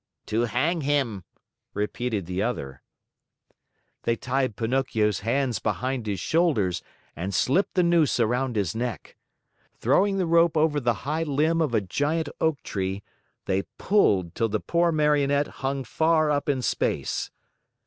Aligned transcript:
"To 0.25 0.45
hang 0.45 0.81
him," 0.81 1.25
repeated 1.75 2.25
the 2.25 2.41
other. 2.41 2.81
They 4.01 4.15
tied 4.15 4.55
Pinocchio's 4.55 5.19
hands 5.19 5.59
behind 5.59 6.07
his 6.07 6.19
shoulders 6.19 6.81
and 7.15 7.35
slipped 7.35 7.75
the 7.75 7.83
noose 7.83 8.19
around 8.19 8.55
his 8.55 8.73
neck. 8.75 9.15
Throwing 9.77 10.17
the 10.17 10.25
rope 10.25 10.57
over 10.57 10.79
the 10.79 10.95
high 11.05 11.21
limb 11.21 11.61
of 11.61 11.75
a 11.75 11.81
giant 11.81 12.29
oak 12.39 12.63
tree, 12.63 13.03
they 13.45 13.61
pulled 13.77 14.33
till 14.33 14.49
the 14.49 14.59
poor 14.59 14.91
Marionette 14.91 15.47
hung 15.61 15.83
far 15.83 16.31
up 16.31 16.49
in 16.49 16.63
space. 16.63 17.29